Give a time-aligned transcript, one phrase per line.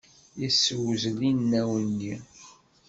[0.41, 2.15] Yessewzel inaw-nni.